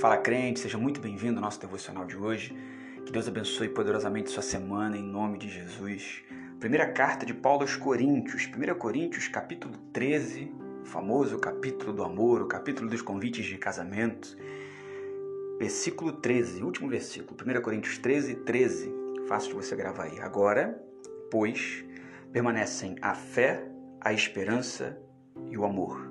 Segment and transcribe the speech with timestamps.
[0.00, 2.56] Fala crente, seja muito bem-vindo ao nosso devocional de hoje.
[3.04, 6.22] Que Deus abençoe poderosamente sua semana em nome de Jesus.
[6.60, 10.54] Primeira carta de Paulo aos Coríntios, 1 Coríntios, capítulo 13,
[10.84, 14.36] famoso capítulo do amor, o capítulo dos convites de casamento.
[15.58, 18.94] Versículo 13, último versículo, 1 Coríntios 13, 13.
[19.26, 20.20] Fácil de você gravar aí.
[20.20, 20.80] Agora,
[21.28, 21.84] pois,
[22.32, 23.68] permanecem a fé,
[24.00, 24.96] a esperança
[25.50, 26.07] e o amor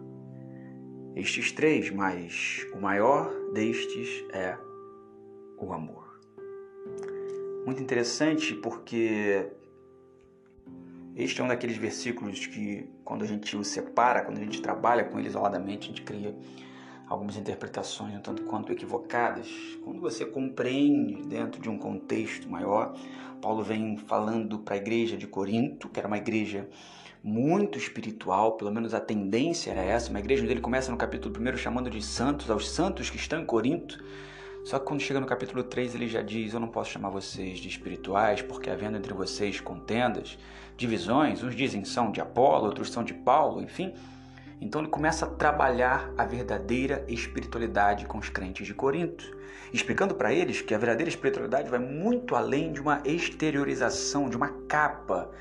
[1.20, 4.58] estes três, mas o maior destes é
[5.58, 6.20] o amor.
[7.66, 9.48] Muito interessante porque
[11.16, 15.04] este é um daqueles versículos que, quando a gente os separa, quando a gente trabalha
[15.04, 16.36] com ele isoladamente, a gente cria
[17.10, 19.48] algumas interpretações um tanto quanto equivocadas.
[19.84, 22.94] Quando você compreende dentro de um contexto maior,
[23.42, 26.68] Paulo vem falando para a igreja de Corinto, que era uma igreja
[27.24, 30.10] muito espiritual, pelo menos a tendência era essa.
[30.10, 33.42] Uma igreja onde ele começa no capítulo 1 chamando de santos, aos santos que estão
[33.42, 34.04] em Corinto.
[34.64, 37.60] Só que quando chega no capítulo 3 ele já diz: Eu não posso chamar vocês
[37.60, 40.38] de espirituais, porque havendo entre vocês contendas,
[40.76, 43.94] divisões, uns dizem são de Apolo, outros são de Paulo, enfim.
[44.60, 49.38] Então ele começa a trabalhar a verdadeira espiritualidade com os crentes de Corinto,
[49.72, 54.50] explicando para eles que a verdadeira espiritualidade vai muito além de uma exteriorização, de uma
[54.68, 55.32] capa,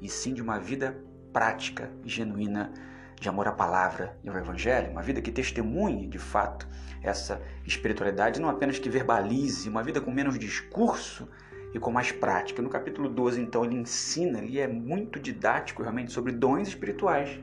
[0.00, 0.96] e sim de uma vida
[1.32, 2.72] prática e genuína
[3.18, 6.68] de amor à palavra e ao evangelho, uma vida que testemunhe de fato
[7.02, 11.28] essa espiritualidade, não apenas que verbalize, uma vida com menos discurso
[11.72, 12.60] e com mais prática.
[12.60, 17.38] No capítulo 12, então, ele ensina, ele é muito didático realmente sobre dons espirituais.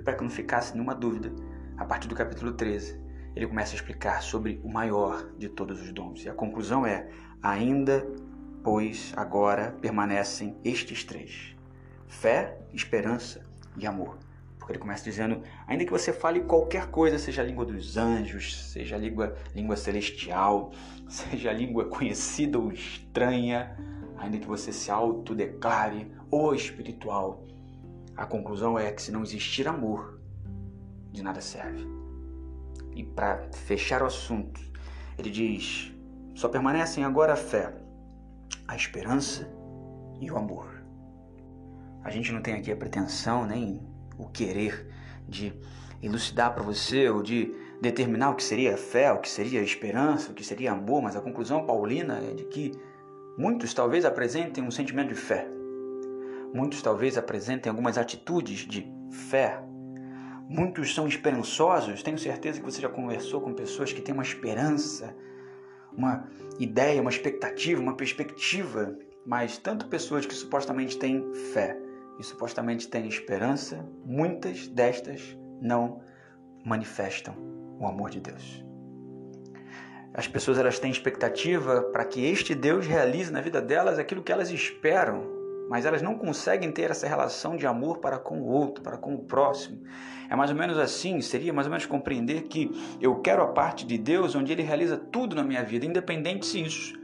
[0.00, 1.30] E para que não ficasse nenhuma dúvida,
[1.76, 2.98] a partir do capítulo 13,
[3.36, 6.24] ele começa a explicar sobre o maior de todos os dons.
[6.24, 7.10] E a conclusão é:
[7.42, 8.10] ainda,
[8.64, 11.54] pois, agora permanecem estes três
[12.08, 13.46] fé, esperança
[13.78, 14.18] e amor.
[14.58, 18.72] Porque ele começa dizendo: ainda que você fale qualquer coisa, seja a língua dos anjos,
[18.72, 20.72] seja a língua, língua celestial,
[21.06, 23.76] seja a língua conhecida ou estranha,
[24.18, 27.46] ainda que você se autodeclare ou espiritual,
[28.20, 30.20] a conclusão é que se não existir amor,
[31.10, 31.88] de nada serve.
[32.94, 34.60] E para fechar o assunto,
[35.16, 35.90] ele diz:
[36.34, 37.74] só permanecem agora a fé,
[38.68, 39.50] a esperança
[40.20, 40.68] e o amor.
[42.04, 43.80] A gente não tem aqui a pretensão nem
[44.18, 44.86] o querer
[45.26, 45.54] de
[46.02, 50.34] elucidar para você ou de determinar o que seria fé, o que seria esperança, o
[50.34, 52.72] que seria amor, mas a conclusão paulina é de que
[53.38, 55.59] muitos talvez apresentem um sentimento de fé.
[56.52, 58.86] Muitos talvez apresentem algumas atitudes de
[59.28, 59.62] fé.
[60.48, 62.02] Muitos são esperançosos.
[62.02, 65.14] Tenho certeza que você já conversou com pessoas que têm uma esperança,
[65.92, 66.28] uma
[66.58, 71.76] ideia, uma expectativa, uma perspectiva, mas tanto pessoas que supostamente têm fé
[72.18, 76.00] e supostamente têm esperança, muitas destas não
[76.64, 77.34] manifestam
[77.78, 78.64] o amor de Deus.
[80.12, 84.32] As pessoas elas têm expectativa para que este Deus realize na vida delas aquilo que
[84.32, 85.39] elas esperam,
[85.70, 89.14] mas elas não conseguem ter essa relação de amor para com o outro, para com
[89.14, 89.80] o próximo.
[90.28, 93.86] É mais ou menos assim, seria mais ou menos compreender que eu quero a parte
[93.86, 96.98] de Deus onde ele realiza tudo na minha vida, independente se isso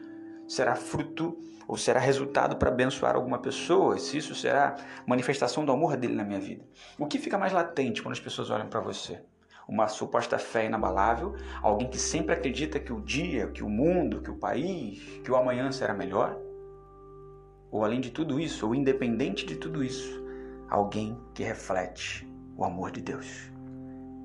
[0.48, 1.38] será fruto
[1.68, 4.74] ou será resultado para abençoar alguma pessoa, se isso será
[5.06, 6.64] manifestação do amor dele na minha vida.
[6.98, 9.22] O que fica mais latente quando as pessoas olham para você?
[9.68, 14.30] Uma suposta fé inabalável, alguém que sempre acredita que o dia, que o mundo, que
[14.30, 16.45] o país, que o amanhã será melhor?
[17.76, 20.24] Ou além de tudo isso, ou independente de tudo isso,
[20.66, 22.26] alguém que reflete
[22.56, 23.52] o amor de Deus.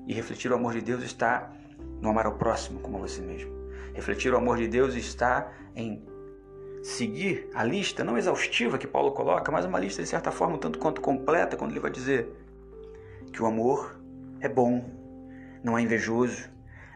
[0.06, 1.52] E refletir o amor de Deus está
[2.00, 3.52] no amar ao próximo como a você mesmo.
[3.92, 6.02] Refletir o amor de Deus está em
[6.82, 10.58] seguir a lista, não exaustiva que Paulo coloca, mas uma lista de certa forma um
[10.58, 12.34] tanto quanto completa, quando ele vai dizer
[13.34, 14.00] que o amor
[14.40, 14.82] é bom,
[15.62, 16.48] não é invejoso,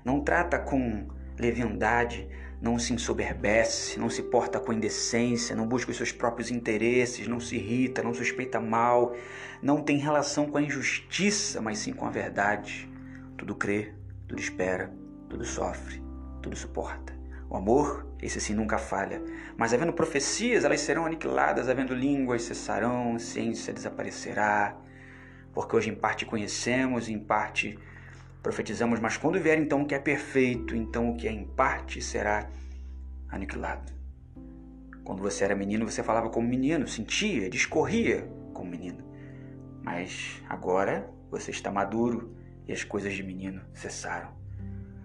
[0.03, 1.07] não trata com
[1.39, 2.29] leviandade,
[2.61, 7.39] não se ensoberbece, não se porta com indecência, não busca os seus próprios interesses, não
[7.39, 9.15] se irrita, não suspeita mal,
[9.63, 12.91] não tem relação com a injustiça, mas sim com a verdade.
[13.37, 13.93] Tudo crê,
[14.27, 14.93] tudo espera,
[15.29, 16.03] tudo sofre,
[16.43, 17.15] tudo suporta.
[17.49, 19.23] O amor, esse sim nunca falha.
[19.57, 24.77] Mas havendo profecias, elas serão aniquiladas, havendo línguas cessarão, ciência desaparecerá.
[25.55, 27.79] Porque hoje em parte conhecemos, em parte
[28.47, 32.01] profetizamos, mas quando vier então o que é perfeito, então o que é em parte
[32.01, 32.49] será
[33.29, 33.93] aniquilado.
[35.03, 39.05] Quando você era menino, você falava como menino, sentia, discorria como menino.
[39.83, 42.37] Mas agora você está maduro
[42.69, 44.37] e as coisas de menino cessaram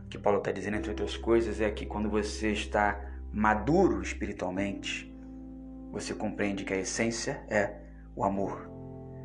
[0.07, 2.99] que Paulo está dizendo, entre outras coisas, é que quando você está
[3.31, 5.11] maduro espiritualmente,
[5.89, 7.77] você compreende que a essência é
[8.13, 8.70] o amor.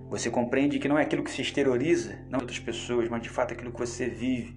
[0.09, 3.53] Você compreende que não é aquilo que se exterioriza, não outras pessoas, mas de fato
[3.53, 4.57] aquilo que você vive.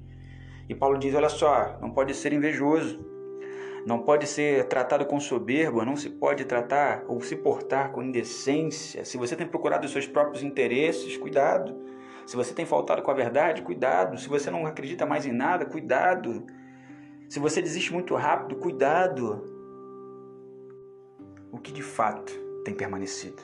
[0.68, 3.04] E Paulo diz: olha só, não pode ser invejoso,
[3.86, 9.04] não pode ser tratado com soberba, não se pode tratar ou se portar com indecência.
[9.04, 11.75] Se você tem procurado os seus próprios interesses, cuidado.
[12.28, 14.19] Se você tem faltado com a verdade, cuidado.
[14.19, 16.46] Se você não acredita mais em nada, cuidado.
[17.28, 19.44] Se você desiste muito rápido, cuidado.
[21.51, 22.31] O que de fato
[22.63, 23.42] tem permanecido?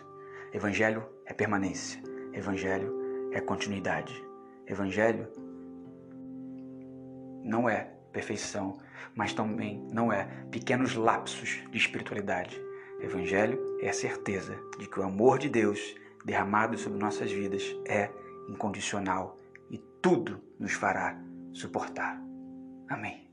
[0.53, 2.01] Evangelho é permanência.
[2.33, 4.13] Evangelho é continuidade.
[4.67, 5.27] Evangelho
[7.43, 8.79] não é perfeição,
[9.13, 12.59] mas também não é pequenos lapsos de espiritualidade.
[12.99, 18.09] Evangelho é a certeza de que o amor de Deus derramado sobre nossas vidas é
[18.49, 19.37] incondicional
[19.69, 21.19] e tudo nos fará
[21.53, 22.21] suportar.
[22.89, 23.24] Amém.